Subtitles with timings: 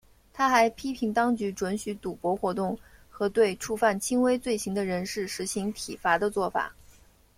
[0.33, 2.75] 他还批评当局准许赌博活动
[3.07, 6.73] 和对触犯轻微罪行的人士施行体罚的作法。